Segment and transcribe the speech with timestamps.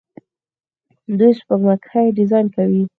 [1.17, 2.83] دوی سپوږمکۍ ډیزاین کوي.